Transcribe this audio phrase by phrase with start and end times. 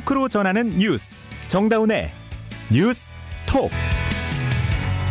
[0.00, 1.20] 토크로 전하는 뉴스.
[1.48, 2.10] 정다운의
[2.70, 3.10] 뉴스
[3.46, 3.70] 톡.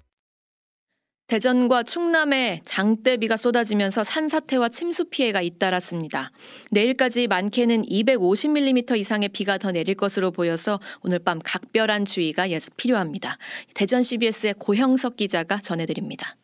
[1.30, 6.31] 대전과 충남에 장대비가 쏟아지면서 산사태와 침수 피해가 잇따랐습니다.
[6.71, 13.38] 내일까지 많게는 250mm 이상의 비가 더 내릴 것으로 보여서 오늘 밤 각별한 주의가 필요합니다.
[13.75, 16.36] 대전 CBS의 고형석 기자가 전해드립니다.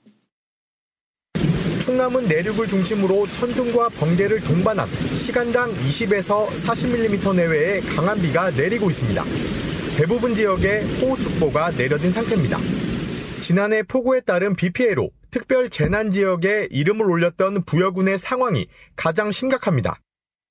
[1.82, 9.24] 충남은 내륙을 중심으로 천둥과 번개를 동반한 시간당 20에서 40mm 내외의 강한 비가 내리고 있습니다.
[9.98, 12.85] 대부분 지역에 호우특보가 내려진 상태입니다.
[13.46, 20.00] 지난해 폭우에 따른 비 피해로 특별 재난 지역에 이름을 올렸던 부여군의 상황이 가장 심각합니다.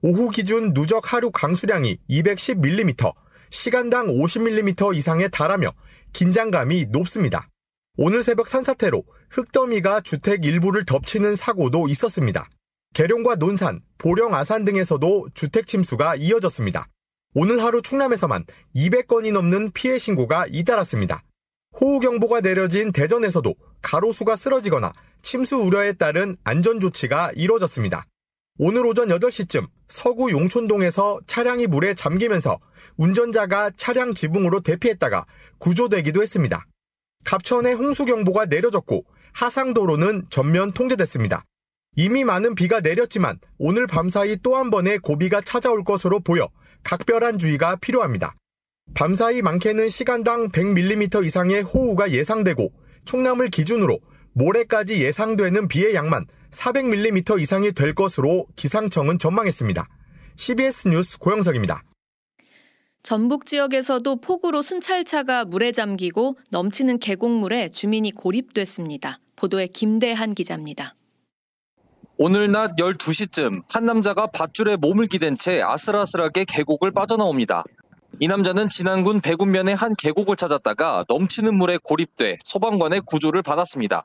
[0.00, 3.12] 오후 기준 누적 하루 강수량이 210mm,
[3.50, 5.72] 시간당 50mm 이상에 달하며
[6.12, 7.48] 긴장감이 높습니다.
[7.96, 12.48] 오늘 새벽 산사태로 흙더미가 주택 일부를 덮치는 사고도 있었습니다.
[12.94, 16.86] 계룡과 논산, 보령 아산 등에서도 주택 침수가 이어졌습니다.
[17.34, 18.44] 오늘 하루 충남에서만
[18.76, 21.24] 200건이 넘는 피해 신고가 잇따랐습니다.
[21.80, 23.52] 호우경보가 내려진 대전에서도
[23.82, 24.92] 가로수가 쓰러지거나
[25.22, 28.06] 침수 우려에 따른 안전조치가 이뤄졌습니다.
[28.58, 32.58] 오늘 오전 8시쯤 서구 용촌동에서 차량이 물에 잠기면서
[32.96, 35.26] 운전자가 차량 지붕으로 대피했다가
[35.58, 36.64] 구조되기도 했습니다.
[37.24, 41.42] 갑천에 홍수경보가 내려졌고 하상도로는 전면 통제됐습니다.
[41.96, 46.48] 이미 많은 비가 내렸지만 오늘 밤사이 또 한 번의 고비가 찾아올 것으로 보여
[46.84, 48.34] 각별한 주의가 필요합니다.
[48.94, 52.70] 밤사이 많게는 시간당 100mm 이상의 호우가 예상되고
[53.04, 53.98] 충남을 기준으로
[54.34, 59.86] 모레까지 예상되는 비의 양만 400mm 이상이 될 것으로 기상청은 전망했습니다.
[60.36, 61.82] CBS 뉴스 고영석입니다.
[63.02, 69.18] 전북 지역에서도 폭우로 순찰차가 물에 잠기고 넘치는 계곡물에 주민이 고립됐습니다.
[69.36, 70.94] 보도에 김대한 기자입니다.
[72.16, 77.64] 오늘 낮 12시쯤 한 남자가 밧줄에 몸을 기댄 채 아슬아슬하게 계곡을 빠져나옵니다.
[78.20, 84.04] 이 남자는 진안군 배군면의 한 계곡을 찾았다가 넘치는 물에 고립돼 소방관의 구조를 받았습니다.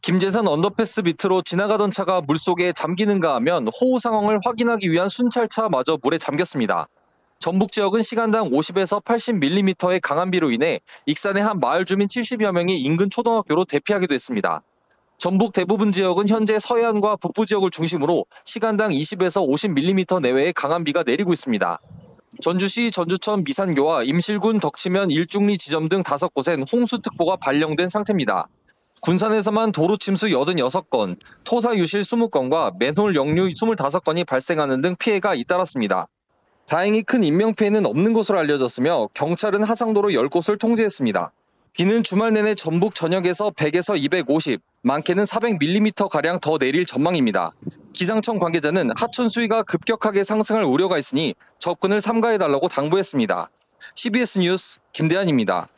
[0.00, 6.88] 김재산 언더패스 밑으로 지나가던 차가 물속에 잠기는가 하면 호우 상황을 확인하기 위한 순찰차마저 물에 잠겼습니다.
[7.38, 13.10] 전북 지역은 시간당 50에서 80mm의 강한 비로 인해 익산의 한 마을 주민 70여 명이 인근
[13.10, 14.62] 초등학교로 대피하기도 했습니다.
[15.18, 21.34] 전북 대부분 지역은 현재 서해안과 북부 지역을 중심으로 시간당 20에서 50mm 내외의 강한 비가 내리고
[21.34, 21.78] 있습니다.
[22.40, 28.48] 전주시 전주천 미산교와 임실군 덕치면 일중리 지점 등 다섯 곳엔 홍수특보가 발령된 상태입니다.
[29.02, 36.06] 군산에서만 도로 침수 86건, 토사 유실 20건과 맨홀 역류 25건이 발생하는 등 피해가 잇따랐습니다.
[36.66, 41.32] 다행히 큰 인명피해는 없는 것으로 알려졌으며 경찰은 하상도로 10곳을 통제했습니다.
[41.72, 47.52] 비는 주말 내내 전북 전역에서 100에서 250, 많게는 400mm 가량 더 내릴 전망입니다.
[47.92, 53.48] 기상청 관계자는 하천 수위가 급격하게 상승할 우려가 있으니 접근을 삼가해달라고 당부했습니다.
[53.94, 55.68] CBS 뉴스 김대한입니다.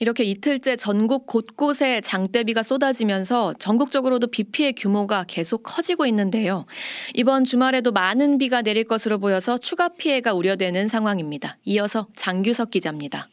[0.00, 6.66] 이렇게 이틀째 전국 곳곳에 장대비가 쏟아지면서 전국적으로도 비 피해 규모가 계속 커지고 있는데요.
[7.14, 11.58] 이번 주말에도 많은 비가 내릴 것으로 보여서 추가 피해가 우려되는 상황입니다.
[11.64, 13.28] 이어서 장규석 기자입니다.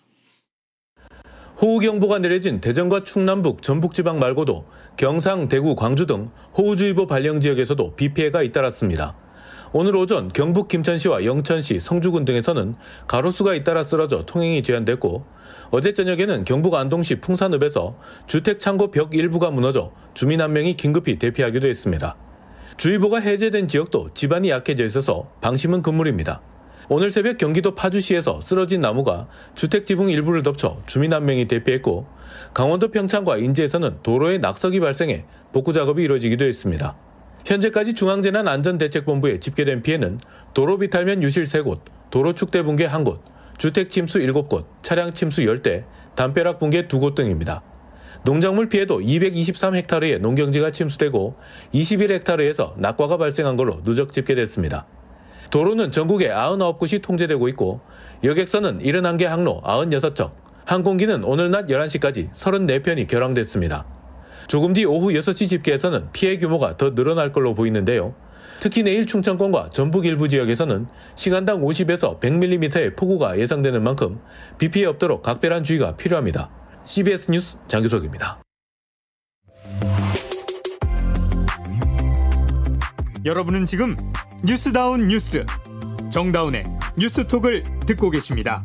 [1.61, 4.65] 호우경보가 내려진 대전과 충남북, 전북지방 말고도
[4.97, 9.15] 경상, 대구, 광주 등 호우주의보 발령 지역에서도 비 피해가 잇따랐습니다.
[9.71, 12.75] 오늘 오전 경북 김천시와 영천시, 성주군 등에서는
[13.07, 15.23] 가로수가 잇따라 쓰러져 통행이 제한됐고
[15.69, 21.67] 어제 저녁에는 경북 안동시 풍산읍에서 주택 창고 벽 일부가 무너져 주민 한 명이 긴급히 대피하기도
[21.67, 22.15] 했습니다.
[22.77, 26.41] 주의보가 해제된 지역도 지반이 약해져 있어서 방심은 금물입니다.
[26.89, 32.07] 오늘 새벽 경기도 파주시에서 쓰러진 나무가 주택 지붕 일부를 덮쳐 주민 한 명이 대피했고
[32.53, 36.95] 강원도 평창과 인제에서는 도로에 낙석이 발생해 복구 작업이 이루어지기도 했습니다.
[37.45, 40.19] 현재까지 중앙재난안전대책본부에 집계된 피해는
[40.53, 43.19] 도로 비탈면 유실 3곳, 도로 축대 붕괴 1곳,
[43.57, 45.85] 주택 침수 7곳, 차량 침수 10대,
[46.15, 47.63] 담벼락 붕괴 2곳 등입니다.
[48.23, 51.35] 농작물 피해도 223헥타르의 농경지가 침수되고
[51.73, 54.85] 21헥타르에서 낙과가 발생한 걸로 누적 집계됐습니다.
[55.51, 57.81] 도로는 전국에 99곳이 통제되고 있고
[58.23, 60.31] 여객선은 71개 항로 96척,
[60.65, 63.85] 항공기는 오늘 낮 11시까지 34편이 결항됐습니다.
[64.47, 68.15] 조금 뒤 오후 6시 집계에서는 피해 규모가 더 늘어날 걸로 보이는데요.
[68.61, 74.19] 특히 내일 충청권과 전북 일부 지역에서는 시간당 50에서 100mm의 폭우가 예상되는 만큼
[74.57, 76.49] 비 피해 없도록 각별한 주의가 필요합니다.
[76.85, 78.41] CBS 뉴스 장규석입니다.
[83.25, 83.95] 여러분은 지금
[84.43, 85.45] 뉴스다운 뉴스
[86.11, 86.63] 정다운의
[86.97, 88.63] 뉴스톡을 듣고 계십니다.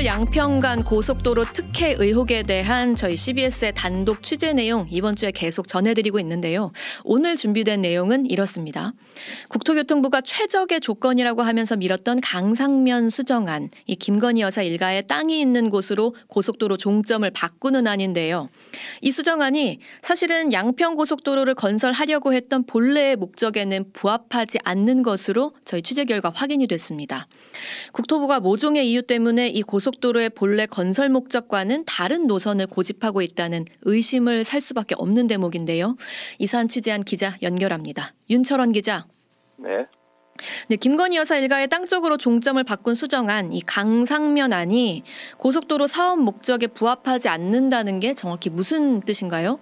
[0.00, 6.18] 서울 양평간 고속도로 특혜 의혹에 대한 저희 CBS의 단독 취재 내용 이번 주에 계속 전해드리고
[6.20, 6.72] 있는데요.
[7.04, 8.94] 오늘 준비된 내용은 이렇습니다.
[9.48, 16.78] 국토교통부가 최적의 조건이라고 하면서 밀었던 강상면 수정안, 이 김건희 여사 일가의 땅이 있는 곳으로 고속도로
[16.78, 18.48] 종점을 바꾸는 안인데요.
[19.02, 26.32] 이 수정안이 사실은 양평 고속도로를 건설하려고 했던 본래의 목적에는 부합하지 않는 것으로 저희 취재 결과
[26.34, 27.28] 확인이 됐습니다.
[27.92, 34.44] 국토부가 모종의 이유 때문에 이 고속 도로의 본래 건설 목적과는 다른 노선을 고집하고 있다는 의심을
[34.44, 35.96] 살 수밖에 없는 대목인데요.
[36.38, 38.14] 이 사안 취재한 기자 연결합니다.
[38.28, 39.06] 윤철원 기자.
[39.56, 39.86] 네.
[40.68, 45.02] 네, 김건희 여사 일가의 땅 쪽으로 종점을 바꾼 수정안, 이 강상면안이
[45.36, 49.58] 고속도로 사업 목적에 부합하지 않는다는 게 정확히 무슨 뜻인가요?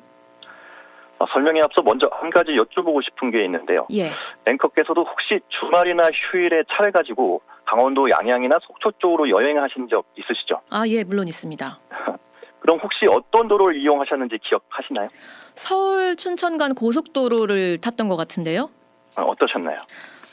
[1.19, 3.87] 어, 설명에 앞서 먼저 한 가지 여쭤보고 싶은 게 있는데요.
[3.93, 4.13] 예.
[4.47, 10.61] 앵커께서도 혹시 주말이나 휴일에 차를 가지고 강원도 양양이나 속초 쪽으로 여행하신 적 있으시죠?
[10.71, 11.79] 아, 예, 물론 있습니다.
[12.61, 15.09] 그럼 혹시 어떤 도로를 이용하셨는지 기억하시나요?
[15.53, 18.71] 서울 춘천 간 고속도로를 탔던 것 같은데요.
[19.17, 19.83] 어, 어떠셨나요?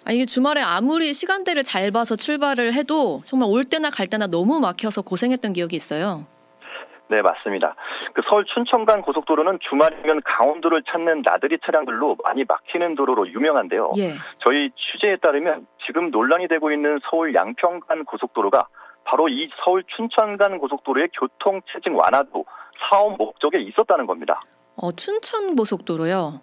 [0.06, 4.60] 아, 이게 주말에 아무리 시간대를 잘 봐서 출발을 해도 정말 올 때나 갈 때나 너무
[4.60, 6.28] 막혀서 고생했던 기억이 있어요.
[7.07, 7.75] 네, 맞습니다.
[8.13, 13.92] 그 서울 춘천간 고속도로는 주말이면 강원도를 찾는 나들이 차량들로 많이 막히는 도로로 유명한데요.
[13.98, 14.13] 예.
[14.40, 18.68] 저희 취재에 따르면 지금 논란이 되고 있는 서울 양평간 고속도로가
[19.04, 22.44] 바로 이 서울 춘천간 고속도로의 교통 체증 완화도
[22.90, 24.42] 사업 목적에 있었다는 겁니다.
[24.75, 26.42] 어, 춘천 고속도로요.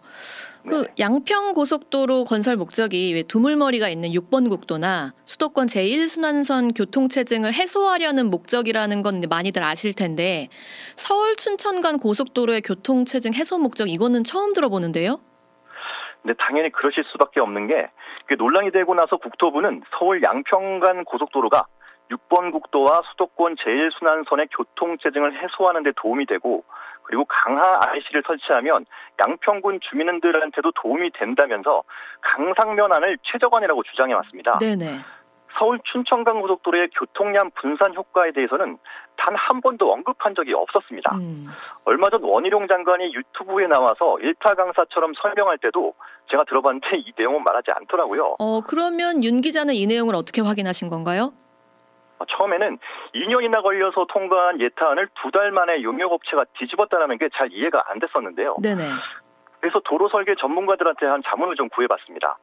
[0.69, 0.95] 그 네.
[1.01, 9.03] 양평 고속도로 건설 목적이 왜 두물머리가 있는 6번 국도나 수도권 제1순환선 교통 체증을 해소하려는 목적이라는
[9.03, 10.49] 건 많이들 아실 텐데
[10.95, 15.19] 서울 춘천 간 고속도로의 교통 체증 해소 목적 이거는 처음 들어보는데요.
[16.23, 21.67] 근데 당연히 그러실 수밖에 없는 게그 논란이 되고 나서 국토부는 서울 양평 간 고속도로가
[22.13, 26.63] 6번 국도와 수도권 제1순환선의 교통 체증을 해소하는 데 도움이 되고
[27.05, 28.87] 그리고 강하 IC를 설치하면
[29.27, 31.83] 양평군 주민들한테도 도움이 된다면서
[32.23, 34.59] 강상면안을 최저관이라고 주장해 왔습니다.
[34.59, 35.01] 네네.
[35.59, 38.79] 서울 춘천간 고속도로의 교통량 분산 효과에 대해서는
[39.19, 41.15] 단 한 번도 언급한 적이 없었습니다.
[41.15, 41.47] 음.
[41.85, 45.95] 얼마 전 원희룡 장관이 유튜브에 나와서 일타 강사처럼 설명할 때도
[46.31, 48.37] 제가 들어봤는데 이 내용은 말하지 않더라고요.
[48.39, 51.33] 어 그러면 윤 기자는 이 내용을 어떻게 확인하신 건가요?
[52.23, 52.79] 어, 처음에는
[53.15, 58.57] 2년이나 걸려서 통과한 예타안을 두 달 만에 용역업체가 뒤집었다는 게 잘 이해가 안 됐었는데요.
[58.63, 58.83] 네네.
[59.61, 62.37] 그래서 도로 설계 전문가들한테 한 자문을 좀 구해봤습니다.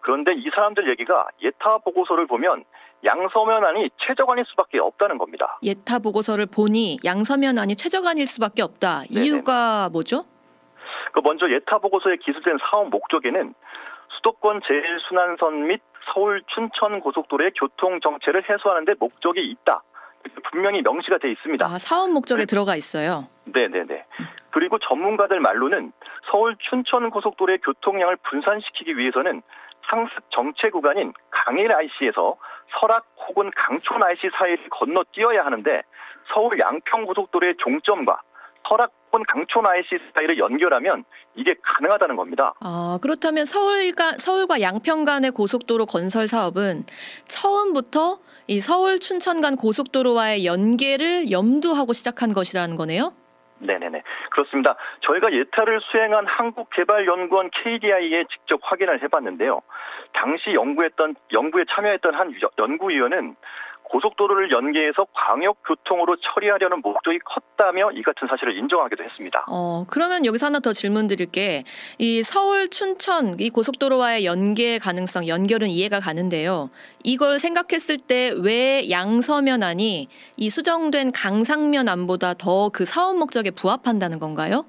[0.00, 2.64] 그런데 이 사람들 얘기가 예타 보고서를 보면
[3.04, 5.58] 양서면안이 최저관일 수밖에 없다는 겁니다.
[5.62, 9.02] 예타 보고서를 보니 양서면안이 최저간일 수밖에 없다.
[9.12, 9.26] 네네.
[9.26, 10.24] 이유가 뭐죠?
[11.12, 13.54] 그 먼저 예타 보고서에 기술된 사업 목적에는
[14.16, 19.82] 수도권 제1순환선 및 서울 춘천 고속도로의 교통 정체를 해소하는 데 목적이 있다.
[20.50, 21.64] 분명히 명시가 돼 있습니다.
[21.64, 23.28] 아 사업 목적에 들어가 있어요.
[23.44, 24.04] 네 네 네.
[24.50, 25.92] 그리고 전문가들 말로는
[26.30, 29.42] 서울 춘천 고속도로의 교통량을 분산시키기 위해서는
[29.88, 32.36] 상습 정체 구간인 강일 IC에서
[32.78, 35.82] 설악 혹은 강촌 IC 사이를 건너 뛰어야 하는데
[36.32, 38.20] 서울 양평 고속도로의 종점과
[38.68, 42.54] 설악 혹은 강촌 IC 사이를 연결하면 이게 가능하다는 겁니다.
[42.60, 46.84] 아, 그렇다면 서울과 서울과 양평 간의 고속도로 건설 사업은
[47.26, 53.12] 처음부터 이 서울 춘천 간 고속도로와의 연계를 염두하고 시작한 것이라는 거네요.
[53.58, 54.02] 네네네.
[54.30, 54.74] 그렇습니다.
[55.02, 59.60] 저희가 예타를 수행한 한국개발연구원 KDI에 직접 확인을 해봤는데요.
[60.14, 63.36] 당시 연구했던, 연구에 참여했던 한 여- 연구위원은
[63.90, 69.44] 고속도로를 연계해서 광역교통으로 처리하려는 목적이 컸다며 이 같은 사실을 인정하기도 했습니다.
[69.48, 71.64] 어, 그러면 여기서 하나 더 질문 드릴게.
[71.98, 76.70] 이 서울 춘천 이 고속도로와의 연계 가능성, 연결은 이해가 가는데요.
[77.02, 84.18] 이걸 생각했을 때 왜 양서면 안이 이 수정된 강상면 안보다 더 그 사업 목적에 부합한다는
[84.20, 84.64] 건가요?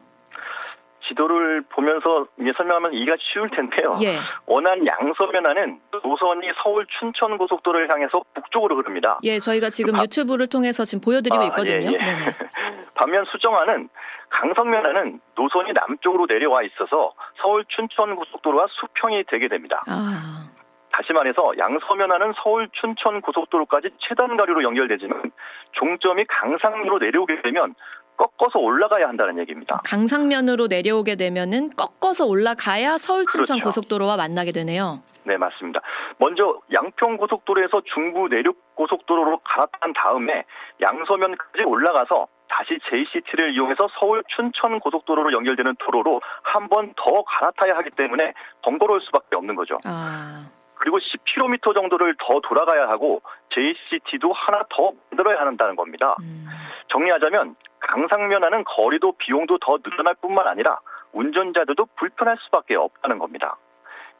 [1.12, 3.98] 지도를 보면서 이제 설명하면 이해가 쉬울 텐데요.
[4.02, 4.18] 예.
[4.46, 9.20] 원안 양서면안은 노선이 서울 춘천 고속도로를 향해서 북쪽으로 흐릅니다.
[9.24, 10.04] 예, 저희가 지금 아.
[10.04, 11.92] 유튜브를 통해서 지금 보여드리고 아, 있거든요.
[11.92, 12.16] 예, 예.
[12.96, 13.90] 반면 수정안은
[14.30, 19.82] 강성면안은 노선이 남쪽으로 내려와 있어서 서울 춘천 고속도로와 수평이 되게 됩니다.
[19.88, 20.48] 아,
[20.92, 25.32] 다시 말해서 양서면안은 서울 춘천 고속도로까지 최단 거리로 연결되지만
[25.74, 27.76] 종점이 강상면으로 내려오게 되면
[28.18, 29.82] 꺾어서 올라가야 한다는 얘기입니다.
[29.86, 33.68] 강상면으로 내려오게 되면은 꺾어서 올라가야 서울 춘천 그렇죠.
[33.70, 35.02] 고속도로와 만나게 되네요.
[35.24, 35.82] 네, 맞습니다.
[36.18, 40.44] 먼저 양평 고속도로에서 중부 내륙 고속도로로 갈아탄 다음에
[40.82, 47.92] 양서면까지 올라가서 다시 JCT를 이용해서 서울 춘천 고속도로로 연결되는 도로로 한 번 더 갈아타야 하기
[47.92, 49.78] 때문에 번거로울 수밖에 없는 거죠.
[49.86, 53.22] 아, 그리고 10km 정도를 더 돌아가야 하고
[53.54, 56.16] JCT도 하나 더 만들어야 한다는 겁니다.
[56.22, 56.46] 음.
[56.92, 60.80] 정리하자면 강상면하는 거리도 비용도 더 늘어날 뿐만 아니라
[61.14, 63.58] 운전자들도 불편할 수밖에 없다는 겁니다.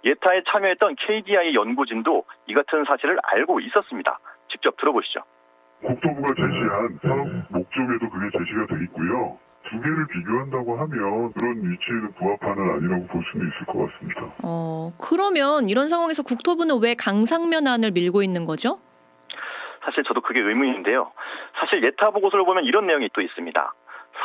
[0.04, 4.20] 예타에 참여했던 KDI 연구진도 이 같은 사실을 알고 있었습니다.
[4.50, 5.22] 직접 들어보시죠.
[5.82, 9.38] 국토부가 제시한 사업 목적에도 그게 제시가 돼 있고요.
[9.70, 14.22] 두 개를 비교한다고 하면 그런 위치에는 부합하는 아니라고 볼 수는 있을 것 같습니다.
[14.44, 18.80] 어, 그러면 이런 상황에서 국토부는 왜 강상면안을 밀고 있는 거죠?
[19.84, 21.12] 사실 저도 그게 의문인데요.
[21.60, 23.74] 사실 예타 보고서를 보면 이런 내용이 또 있습니다.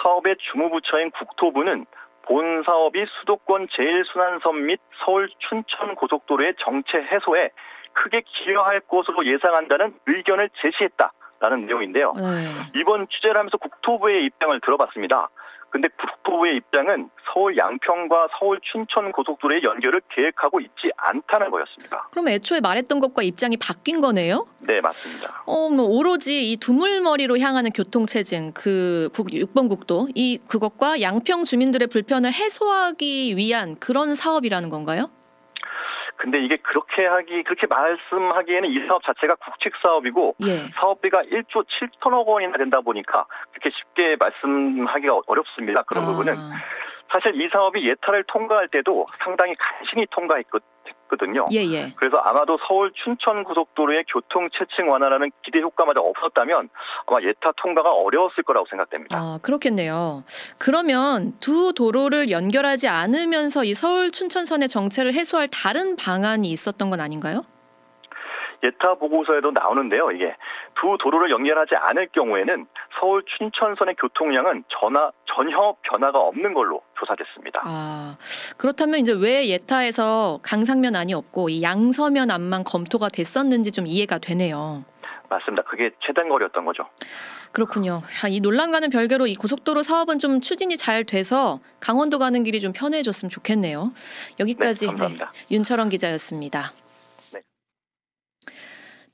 [0.03, 1.87] 사업의 주무부처인 국토부는
[2.23, 7.51] 본 사업이 수도권 제1순환선 및 서울 춘천 고속도로의 정체 해소에
[7.93, 12.13] 크게 기여할 것으로 예상한다는 의견을 제시했다라는 내용인데요.
[12.17, 12.81] 네.
[12.81, 15.29] 이번 취재를 하면서 국토부의 입장을 들어봤습니다.
[15.71, 22.09] 근데 국토부의 입장은 서울 양평과 서울 춘천 고속도로의 연결을 계획하고 있지 않다는 거였습니다.
[22.11, 24.47] 그럼 애초에 말했던 것과 입장이 바뀐 거네요?
[24.61, 25.43] 네, 맞습니다.
[25.45, 31.89] 어, 뭐 오로지 이 두물머리로 향하는 교통체증, 그 국, 6번 국도, 이 그것과 양평 주민들의
[31.89, 35.11] 불편을 해소하기 위한 그런 사업이라는 건가요?
[36.17, 40.71] 근데 이게 그렇게 하기 그렇게 말씀하기에는 이 사업 자체가 국책 사업이고 예.
[40.75, 45.83] 사업비가 1조 7천억 원이나 된다 보니까 그렇게 쉽게 말씀하기가 어렵습니다.
[45.83, 46.35] 그런 아, 부분은
[47.11, 51.47] 사실 이 사업이 예타를 통과할 때도 상당히 간신히 통과했거든요.
[51.53, 51.93] 예, 예.
[51.97, 56.69] 그래서 아마도 서울 춘천 고속도로의 교통 체증 완화라는 기대 효과마저 없었다면
[57.07, 59.17] 아마 예타 통과가 어려웠을 거라고 생각됩니다.
[59.17, 60.25] 아, 그렇겠네요.
[60.59, 67.45] 그러면 두 도로를 연결하지 않으면서 이 서울 춘천선의 정체를 해소할 다른 방안이 있었던 건 아닌가요?
[68.63, 70.11] 예타 보고서에도 나오는데요.
[70.11, 70.35] 이게
[70.81, 72.67] 두 도로를 연결하지 않을 경우에는
[72.99, 77.63] 서울 춘천선의 교통량은 전화, 전혀 변화가 없는 걸로 조사됐습니다.
[77.65, 78.17] 아,
[78.57, 84.85] 그렇다면 이제 왜 예타에서 강상면 안이 없고 이 양서면 안만 검토가 됐었는지 좀 이해가 되네요.
[85.29, 85.63] 맞습니다.
[85.65, 86.87] 그게 최단거리였던 거죠.
[87.53, 88.03] 그렇군요.
[88.23, 92.73] 아, 이 논란과는 별개로 이 고속도로 사업은 좀 추진이 잘 돼서 강원도 가는 길이 좀
[92.73, 93.93] 편해졌으면 좋겠네요.
[94.39, 95.33] 여기까지 네, 감사합니다.
[95.51, 96.73] 윤철원 기자였습니다.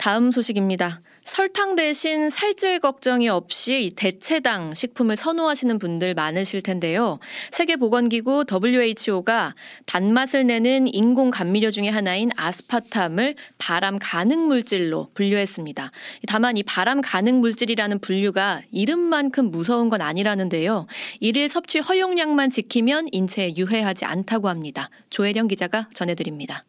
[0.02, 0.04] 네.
[0.04, 1.00] 다음 소식입니다.
[1.24, 7.20] 설탕 대신 살찔 걱정이 없이 이 대체당 식품을 선호하시는 분들 많으실 텐데요.
[7.52, 9.54] 세계보건기구 WHO가
[9.86, 15.92] 단맛을 내는 인공 감미료 중의 하나인 아스파탐을 발암 가능 물질로 분류했습니다.
[16.26, 20.88] 다만 이 발암 가능 물질이라는 분류가 이름만큼 무서운 건 아니라는데요.
[21.20, 24.90] 일일 섭취 허용량만 지키면 인체에 유해하지 않다고 합니다.
[25.10, 26.64] 조혜령 기자가 전해드립니다.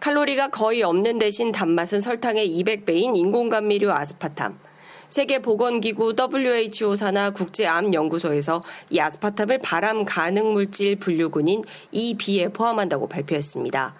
[0.00, 4.58] 칼로리가 거의 없는 대신 단맛은 설탕의 200배인 인공감미료 아스파탐.
[5.08, 13.94] 세계보건기구 WHO 산하 국제암연구소에서 이 아스파탐을 발암 가능 물질 분류군인 EB에 포함한다고 발표했습니다.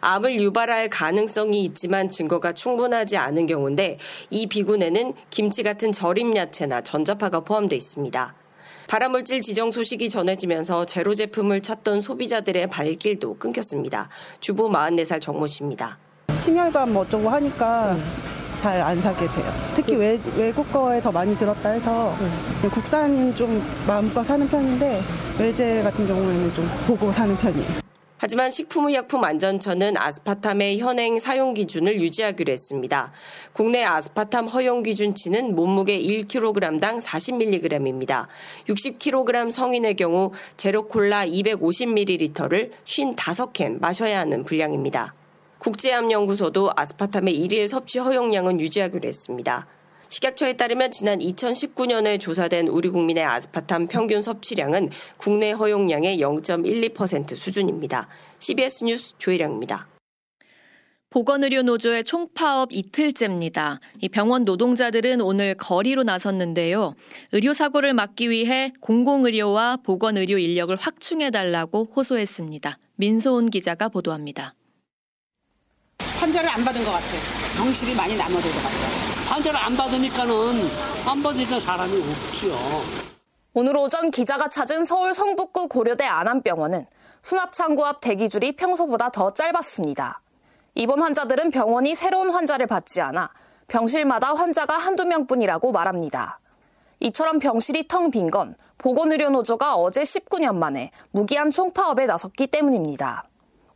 [0.00, 3.98] 암을 유발할 가능성이 있지만 증거가 충분하지 않은 경우인데
[4.30, 8.34] 이 비군에는 김치 같은 절임 야채나 전자파가 포함되어 있습니다.
[8.86, 14.08] 발암물질 지정 소식이 전해지면서 제로 제품을 찾던 소비자들의 발길도 끊겼습니다.
[14.40, 15.98] 주부 44살 정모 씨입니다.
[16.40, 17.96] 심혈관 뭐 어쩌고 하니까
[18.58, 19.52] 잘 안 사게 돼요.
[19.74, 22.12] 특히 외, 외국 거에 더 많이 들었다 해서
[22.72, 25.00] 국산 좀 마음껏 사는 편인데
[25.38, 27.87] 외제 같은 경우에는 좀 보고 사는 편이에요.
[28.20, 33.12] 하지만 식품의약품안전처는 아스파탐의 현행 사용 기준을 유지하기로 했습니다.
[33.52, 38.26] 국내 아스파탐 허용 기준치는 몸무게 1kg당 40mg입니다.
[38.68, 45.14] 60kg 성인의 경우 제로콜라 250ml를 55캔 마셔야 하는 분량입니다.
[45.58, 49.66] 국제암연구소도 아스파탐의 일일 섭취 허용량은 유지하기로 했습니다.
[50.08, 58.08] 식약처에 따르면 지난 2019년에 조사된 우리 국민의 아스파탐 평균 섭취량은 국내 허용량의 0.12% 수준입니다.
[58.38, 59.88] CBS 뉴스 조혜령입니다.
[61.10, 63.80] 보건의료노조의 총파업 이틀째입니다.
[64.02, 66.94] 이 병원 노동자들은 오늘 거리로 나섰는데요.
[67.32, 72.78] 의료사고를 막기 위해 공공의료와 보건의료 인력을 확충해달라고 호소했습니다.
[72.96, 74.54] 민소은 기자가 보도합니다.
[75.98, 77.20] 환자를 안 받은 것 같아요.
[77.56, 79.17] 병실이 많이 남아도것 같아요.
[79.28, 80.34] 환자를 안 받으니까는
[81.06, 82.54] 안 받으니까 사람이 없지요.
[83.54, 86.86] 오늘 오전 기자가 찾은 서울 성북구 고려대 안암병원은
[87.22, 90.20] 수납창구 앞 대기줄이 평소보다 더 짧았습니다.
[90.74, 93.30] 입원 환자들은 병원이 새로운 환자를 받지 않아
[93.66, 96.38] 병실마다 환자가 한두 명뿐이라고 말합니다.
[97.00, 103.24] 이처럼 병실이 텅 빈 건 보건의료노조가 어제 19년 만에 무기한 총파업에 나섰기 때문입니다.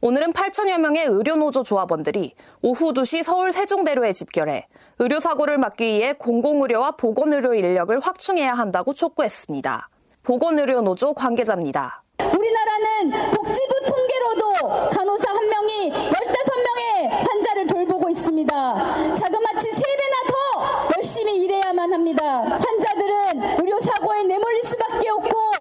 [0.05, 4.67] 오늘은 8천여 명의 의료노조 조합원들이 오후 2시 서울 세종대로에 집결해
[4.99, 9.89] 의료사고를 막기 위해 공공의료와 보건의료 인력을 확충해야 한다고 촉구했습니다.
[10.25, 12.03] 보건의료노조 관계자입니다.
[12.19, 19.15] 우리나라는 복지부 통계로도 간호사 한 명이 15명의 환자를 돌보고 있습니다.
[19.15, 22.41] 자그마치 3배나 더 열심히 일해야만 합니다.
[22.43, 25.53] 환자들은 의료사고에 내몰릴 수밖에 없고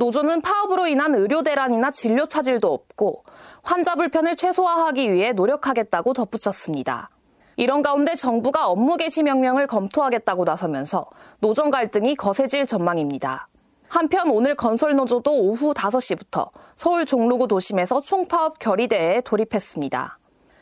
[0.00, 3.24] 노조는 파업으로 인한 의료 대란이나 진료 차질도 없고
[3.62, 7.10] 환자 불편을 최소화하기 위해 노력하겠다고 덧붙였습니다.
[7.56, 11.06] 이런 가운데 정부가 업무 개시 명령을 검토하겠다고 나서면서
[11.40, 13.48] 노정 갈등이 거세질 전망입니다.
[13.88, 20.18] 한편 오늘 건설노조도 오후 5시부터 서울 종로구 도심에서 총파업 결의대회에 돌입했습니다.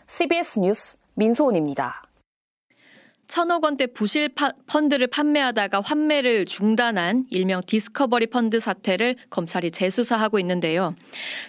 [0.07, 2.08] CBS 뉴스 민소은입니다.
[3.28, 10.97] 천억 원대 부실 파, 펀드를 판매하다가 환매를 중단한 일명 디스커버리 펀드 사태를 검찰이 재수사하고 있는데요.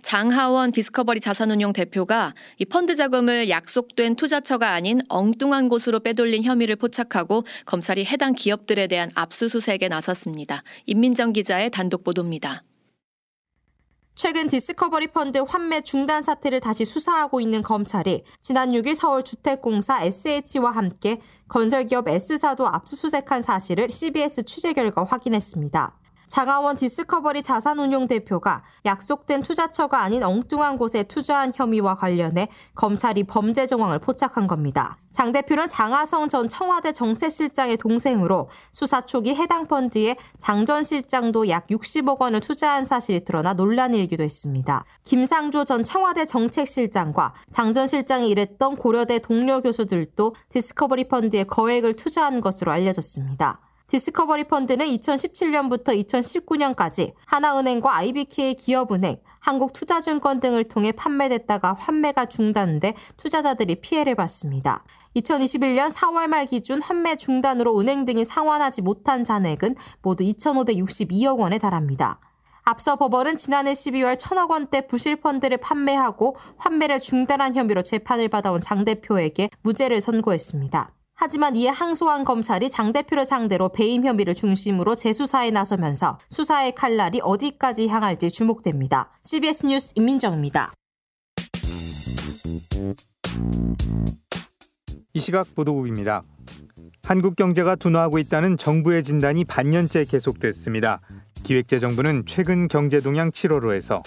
[0.02, 7.46] 장하원 디스커버리 자산운용 대표가 이 펀드 자금을 약속된 투자처가 아닌 엉뚱한 곳으로 빼돌린 혐의를 포착하고
[7.66, 10.64] 검찰이 해당 기업들에 대한 압수수색에 나섰습니다.
[10.86, 12.64] 임민정 기자의 단독 보도입니다.
[14.22, 21.22] 최근 디스커버리 펀드 환매 중단 사태를 다시 수사하고 있는 검찰이 지난 6일 서울주택공사 SH와 함께
[21.48, 25.96] 건설기업 S사도 압수수색한 사실을 CBS 취재 결과 확인했습니다.
[26.30, 34.00] 장하원 디스커버리 자산운용 대표가 약속된 투자처가 아닌 엉뚱한 곳에 투자한 혐의와 관련해 검찰이 범죄 정황을
[34.00, 34.98] 포착한 겁니다.
[35.12, 41.66] 장 대표는 장하성 전 청와대 정책실장의 동생으로 수사 초기 해당 펀드에 장 전 실장도 약
[41.68, 44.86] 60억 원을 투자한 사실이 드러나 논란이 일기도 했습니다.
[45.04, 52.42] 김상조 전 청와대 정책실장과 장 전 실장이 일했던 고려대 동료 교수들도 디스커버리 펀드에 거액을 투자한
[52.42, 53.69] 것으로 알려졌습니다.
[53.90, 64.14] 디스커버리 펀드는 2017년부터 2019년까지 하나은행과 IBK 기업은행, 한국투자증권 등을 통해 판매됐다가 환매가 중단돼 투자자들이 피해를
[64.14, 64.84] 봤습니다.
[65.16, 72.20] 2021년 4월 말 기준 환매 중단으로 은행 등이 상환하지 못한 잔액은 모두 2,562억 원에 달합니다.
[72.62, 78.86] 앞서 법원은 지난해 12월 천억 원대 부실 펀드를 판매하고 환매를 중단한 혐의로 재판을 받아온 장
[78.86, 80.92] 대표에게 무죄를 선고했습니다.
[81.22, 87.90] 하지만 이에 항소한 검찰이 장 대표를 상대로 배임 혐의를 중심으로 재수사에 나서면서 수사의 칼날이 어디까지
[87.90, 89.12] 향할지 주목됩니다.
[89.24, 90.72] CBS 뉴스 임민정입니다.
[95.14, 96.22] 이 시각 보도국입니다.
[97.04, 101.02] 한국 경제가 둔화하고 있다는 정부의 진단이 반년째 계속됐습니다.
[101.44, 104.02] 기획재정부는 최근 경제 동향 7월호에서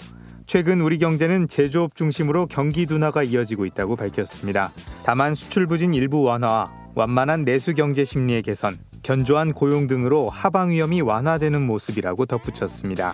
[0.45, 4.71] 최근 우리 경제는 제조업 중심으로 경기 둔화가 이어지고 있다고 밝혔습니다.
[5.05, 11.01] 다만 수출 부진 일부 완화와 완만한 내수 경제 심리의 개선, 견조한 고용 등으로 하방 위험이
[11.01, 13.13] 완화되는 모습이라고 덧붙였습니다.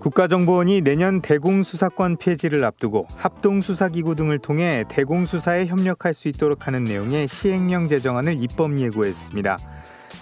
[0.00, 7.88] 국가정보원이 내년 대공수사권 폐지를 앞두고 합동수사기구 등을 통해 대공수사에 협력할 수 있도록 하는 내용의 시행령
[7.88, 9.56] 제정안을 입법 예고했습니다.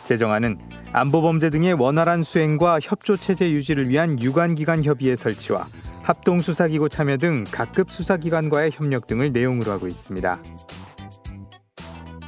[0.07, 0.59] 제정안은
[0.93, 5.67] 안보 범죄 등의 원활한 수행과 협조 체제 유지를 위한 유관 기관 협의회 설치와
[6.03, 10.41] 합동 수사기구 참여 등 각급 수사기관과의 협력 등을 내용으로 하고 있습니다.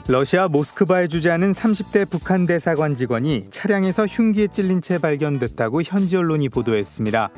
[0.09, 7.29] 러시아 모스크바에 주재하는 30대 북한 대사관 직원이 차량에서 흉기에 찔린 채 발견됐다고 현지 언론이 보도했습니다.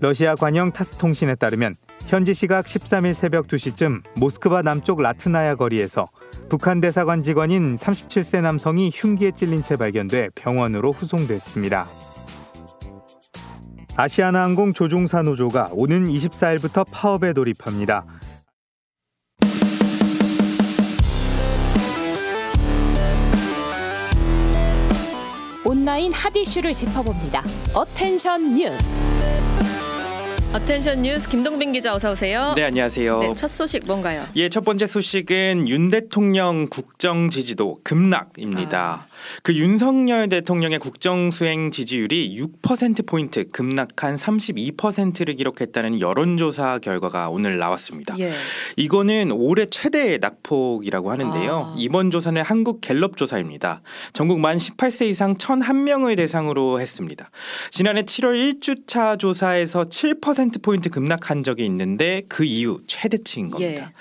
[0.00, 1.74] 러시아 관영 타스 통신에 따르면
[2.06, 6.06] 현지 시각 13일 새벽 2시쯤 모스크바 남쪽 라트나야 거리에서
[6.50, 11.86] 북한 대사관 직원인 37세 남성이 흉기에 찔린 채 발견돼 병원으로 후송됐습니다.
[13.94, 18.04] 아시아나항공 조종사 노조가 오는 24일부터 파업에 돌입합니다.
[25.64, 27.44] 온라인 핫 이슈를 짚어봅니다.
[27.74, 29.39] 어텐션 뉴스.
[30.52, 32.54] 어텐션 뉴스 김동빈 기자 어서 오세요.
[32.56, 33.20] 네, 안녕하세요.
[33.20, 34.26] 네, 첫 소식 뭔가요?
[34.34, 39.06] 예, 첫 번째 소식은 윤 대통령 국정 지지도 급락입니다.
[39.06, 39.10] 아.
[39.44, 48.16] 그 윤석열 대통령의 국정 수행 지지율이 6% 포인트 급락한 32%를 기록했다는 여론조사 결과가 오늘 나왔습니다.
[48.18, 48.32] 예.
[48.76, 51.72] 이거는 올해 최대 낙폭이라고 하는데요.
[51.74, 51.74] 아.
[51.78, 53.82] 이번 조사는 한국 갤럽 조사입니다.
[54.14, 57.30] 전국 만 18세 이상 1,001명을 대상으로 했습니다.
[57.70, 63.82] 지난해 7월 1주차 조사에서 7% 포인트 급락한 적이 있는데 그 이후 최대치인 겁니다.
[63.82, 63.92] 예.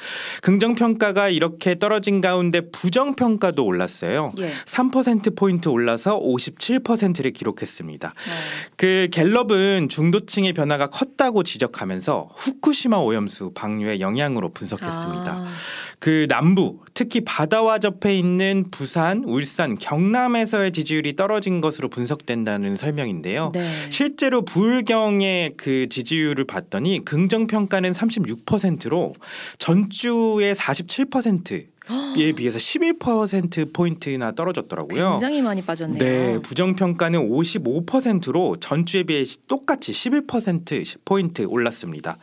[0.42, 4.34] 긍정 평가가 이렇게 떨어진 가운데 부정 평가도 올랐어요.
[4.40, 4.52] 예.
[4.66, 8.08] 3% 포인트 올라서 57%를 기록했습니다.
[8.08, 8.70] 어.
[8.78, 15.32] 그 갤럽은 중도층의 변화가 컸다고 지적하면서 후쿠시마 오염수 방류의 영향으로 분석했습니다.
[15.32, 15.54] 아.
[16.00, 23.52] 그 남부 특히 바다와 접해 있는 부산, 울산, 경남에서의 지지율이 떨어진 것으로 분석된다는 설명인데요.
[23.54, 23.70] 네.
[23.90, 29.14] 실제로 부울경의 그 지지율을 봤더니 긍정 평가는 36%로
[29.58, 31.68] 전주의 47%.
[32.18, 35.12] 에 비해서 11% 포인트나 떨어졌더라고요.
[35.12, 35.98] 굉장히 많이 빠졌네요.
[36.00, 42.18] 네, 부정 평가는 55%로 전주에 비해 똑같이 11% 포인트 올랐습니다.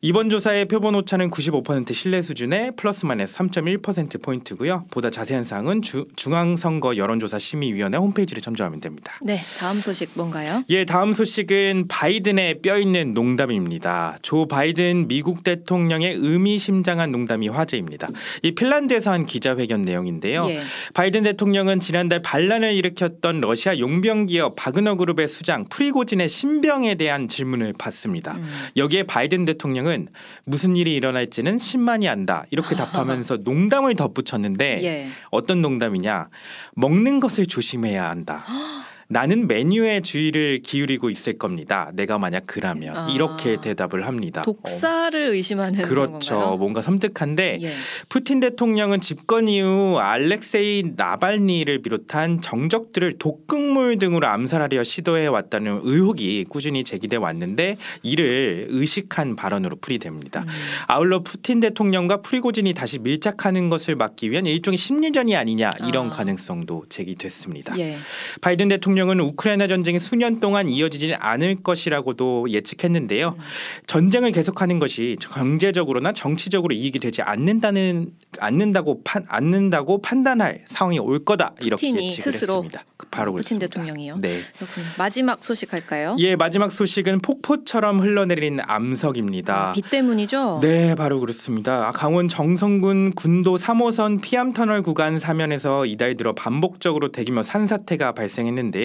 [0.00, 4.86] 이번 조사의 표본 오차는 95% 신뢰 수준의 플러스 마이너스 3.1% 포인트고요.
[4.90, 9.12] 보다 자세한 사항은 주, 중앙선거 여론조사 심의위원회 홈페이지를 참조하면 됩니다.
[9.22, 10.64] 네, 다음 소식 뭔가요?
[10.70, 14.18] 예, 다음 소식은 바이든의 뼈 있는 농담입니다.
[14.22, 18.08] 조 바이든 미국 대통령의 의미심장한 농담이 화제입니다.
[18.42, 20.46] 이 핀란드 에서 한 기자회견 내용인데요.
[20.48, 20.60] 예.
[20.94, 27.74] 바이든 대통령은 지난달 반란을 일으켰던 러시아 용병 기업 바그너 그룹의 수장 프리고진의 신병에 대한 질문을
[27.78, 28.34] 받습니다.
[28.34, 28.48] 음.
[28.76, 30.08] 여기에 바이든 대통령은
[30.44, 35.08] 무슨 일이 일어날지는 신만이 안다 이렇게 답하면서 농담을 덧붙였는데 예.
[35.30, 36.28] 어떤 농담이냐
[36.74, 38.44] 먹는 것을 조심해야 한다.
[39.14, 41.88] 나는 메뉴에 주의를 기울이고 있을 겁니다.
[41.94, 43.08] 내가 만약 그라면 아.
[43.14, 44.42] 이렇게 대답을 합니다.
[44.42, 46.34] 독사를 의심하는 그렇죠.
[46.34, 46.56] 건가요?
[46.56, 47.70] 뭔가 섬뜩한데 예.
[48.08, 56.82] 푸틴 대통령은 집권 이후 알렉세이 나발니를 비롯한 정적들을 독극물 등으로 암살하려 시도해 왔다는 의혹이 꾸준히
[56.82, 60.40] 제기돼 왔는데 이를 의식한 발언으로 풀이됩니다.
[60.40, 60.48] 음.
[60.88, 66.10] 아울러 푸틴 대통령과 프리고진이 다시 밀착하는 것을 막기 위한 일종의 심리전이 아니냐 이런 아.
[66.10, 67.78] 가능성도 제기됐습니다.
[67.78, 67.98] 예.
[68.40, 73.34] 바이든 대통령 은 우크라이나 전쟁이 수년 동안 이어지지 않을 것이라고도 예측했는데요.
[73.36, 73.42] 음.
[73.86, 81.52] 전쟁을 계속하는 것이 경제적으로나 정치적으로 이익이 되지 않는다는 않는다고 판 않는다고 판단할 상황이 올 거다
[81.60, 82.84] 이렇게 예측을 했습니다.
[83.10, 83.66] 바로 푸틴 그렇습니다.
[83.66, 84.18] 대통령이요.
[84.20, 84.40] 네.
[84.58, 84.86] 그렇군요.
[84.98, 86.16] 마지막 소식 할까요?
[86.18, 89.72] 예, 마지막 소식은 폭포처럼 흘러내린 암석입니다.
[89.74, 90.60] 비 때문이죠?
[90.62, 91.88] 네, 바로 그렇습니다.
[91.88, 98.83] 아, 강원 정성군 군도 3호선 피암터널 구간 사면에서 이달 들어 반복적으로 대규모 산사태가 발생했는데요.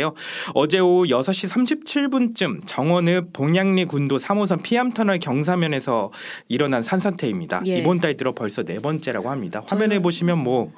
[0.54, 1.50] 어제 오후 6시
[1.94, 6.12] 37분쯤 정원읍 봉양리 군도 3호선 피암터널 경사면에서
[6.48, 7.62] 일어난 산사태입니다.
[7.68, 7.78] 예.
[7.80, 9.62] 이번 달 들어 벌써 네 번째라고 합니다.
[9.68, 10.72] 화면에 보시면 뭐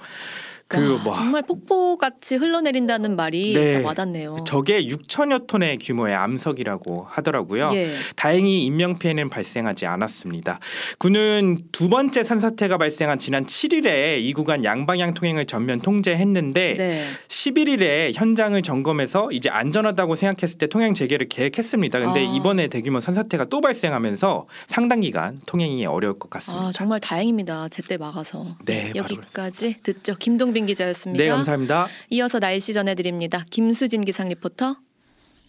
[0.72, 3.74] 그 와, 뭐 정말 폭포 같이 흘러내린다는 말이 네.
[3.74, 4.38] 딱 와닿네요.
[4.46, 7.72] 저게 6천여 톤의 규모의 암석이라고 하더라고요.
[7.74, 7.94] 예.
[8.16, 10.60] 다행히 인명 피해는 발생하지 않았습니다.
[10.98, 17.06] 군은 두 번째 산사태가 발생한 지난 7일에 이 구간 양방향 통행을 전면 통제했는데 네.
[17.28, 22.00] 11일에 현장을 점검해서 이제 안전하다고 생각했을 때 통행 재개를 계획했습니다.
[22.00, 22.24] 근데 아.
[22.24, 26.68] 이번에 대규모 산사태가 또 발생하면서 상당 기간 통행이 어려울 것 같습니다.
[26.68, 27.68] 아, 정말 다행입니다.
[27.70, 28.56] 제때 막아서.
[28.64, 30.16] 네, 여기까지 듣죠.
[30.16, 31.24] 김동빈 기자였습니다.
[31.24, 31.88] 네, 감사합니다.
[32.10, 33.44] 이어서 날씨 전해드립니다.
[33.50, 34.78] 김수진 기상 리포터.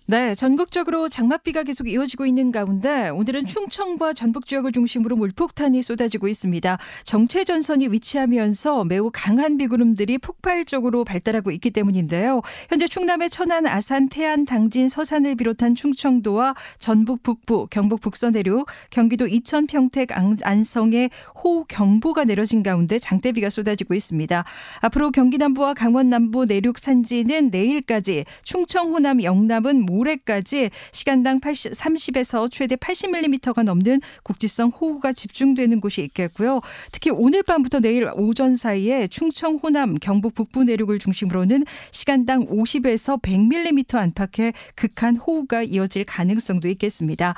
[0.06, 6.76] 네, 전국적으로 장맛비가 계속 이어지고 있는 가운데 오늘은 충청과 전북 지역을 중심으로 물폭탄이 쏟아지고 있습니다.
[7.04, 12.42] 정체 전선이 위치하면서 매우 강한 비구름들이 폭발적으로 발달하고 있기 때문인데요.
[12.68, 19.28] 현재 충남의 천안, 아산, 태안, 당진, 서산을 비롯한 충청도와 전북 북부, 경북 북서 내륙, 경기도
[19.28, 21.10] 이천, 평택, 안- 안성에
[21.42, 24.44] 호우 경보가 내려진 가운데 장대비가 쏟아지고 있습니다.
[24.80, 32.50] 앞으로 경기 남부와 강원 남부 내륙 산지는 내일까지, 충청, 호남, 영남은 모레까지 시간당 80, 30에서
[32.50, 36.60] 최대 80mm가 넘는 국지성 호우가 집중되는 곳이 있겠고요.
[36.90, 43.96] 특히 오늘 밤부터 내일 오전 사이에 충청, 호남, 경북 북부 내륙을 중심으로는 시간당 50에서 100mm
[43.96, 47.34] 안팎의 극한 호우가 이어질 가능성도 있겠습니다.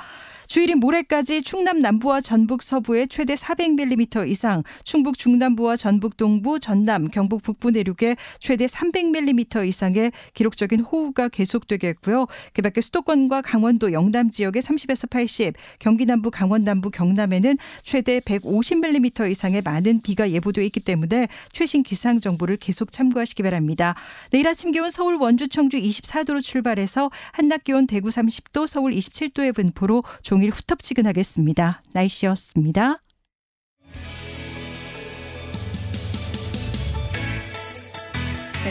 [0.47, 7.41] 주일인 모레까지 충남 남부와 전북 서부에 최대 400mm 이상, 충북 중남부와 전북 동부, 전남, 경북
[7.41, 12.27] 북부 내륙에 최대 300mm 이상의 기록적인 호우가 계속되겠고요.
[12.53, 19.61] 그밖에 수도권과 강원도 영남 지역에 30에서 80, 경기 남부, 강원 남부, 경남에는 최대 150mm 이상의
[19.61, 23.95] 많은 비가 예보돼 있기 때문에 최신 기상 정보를 계속 참고하시기 바랍니다.
[24.29, 30.03] 내일 아침 기온 서울 원주 청주 24도로 출발해서 한낮 기온 대구 30도, 서울 27도의 분포로
[30.35, 31.81] 종일 후텁지근하겠습니다.
[31.93, 32.99] 날씨였습니다.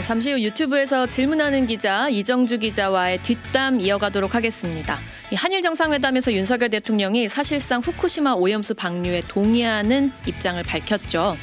[0.05, 4.99] 잠시 후 유튜브에서 질문하는 기자 이정주 기자와의 뒷담 이어가도록 하겠습니다.
[5.31, 11.35] 이 한일 정상회담에서 윤석열 대통령이 사실상 후쿠시마 오염수 방류에 동의하는 입장을 밝혔죠.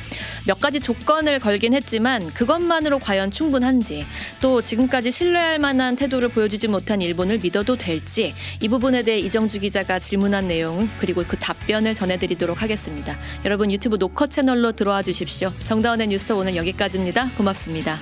[0.46, 4.06] 몇 가지 조건을 걸긴 했지만 그것만으로 과연 충분한지
[4.40, 9.98] 또 지금까지 신뢰할 만한 태도를 보여주지 못한 일본을 믿어도 될지 이 부분에 대해 이정주 기자가
[9.98, 13.18] 질문한 내용 그리고 그 답변을 전해드리도록 하겠습니다.
[13.44, 15.52] 여러분 유튜브 노컷 채널로 들어와 주십시오.
[15.64, 17.32] 정다운의 뉴스터 오늘 여기까지입니다.
[17.36, 17.98] 고맙습니다.